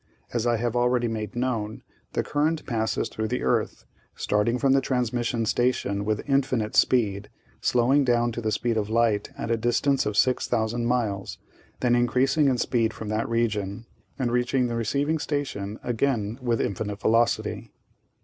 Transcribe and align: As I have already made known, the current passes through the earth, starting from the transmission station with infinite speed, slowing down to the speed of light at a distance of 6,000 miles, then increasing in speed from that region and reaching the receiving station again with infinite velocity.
As 0.33 0.47
I 0.47 0.57
have 0.57 0.75
already 0.75 1.07
made 1.07 1.35
known, 1.35 1.83
the 2.13 2.23
current 2.23 2.65
passes 2.65 3.07
through 3.07 3.27
the 3.27 3.43
earth, 3.43 3.85
starting 4.15 4.57
from 4.57 4.73
the 4.73 4.81
transmission 4.81 5.45
station 5.45 6.05
with 6.05 6.27
infinite 6.27 6.75
speed, 6.75 7.29
slowing 7.61 8.03
down 8.03 8.31
to 8.31 8.41
the 8.41 8.51
speed 8.51 8.77
of 8.77 8.89
light 8.89 9.29
at 9.37 9.51
a 9.51 9.57
distance 9.57 10.07
of 10.07 10.17
6,000 10.17 10.87
miles, 10.87 11.37
then 11.81 11.93
increasing 11.95 12.47
in 12.47 12.57
speed 12.57 12.93
from 12.95 13.09
that 13.09 13.29
region 13.29 13.85
and 14.17 14.31
reaching 14.31 14.65
the 14.65 14.75
receiving 14.75 15.19
station 15.19 15.79
again 15.83 16.39
with 16.41 16.59
infinite 16.59 16.99
velocity. 16.99 17.71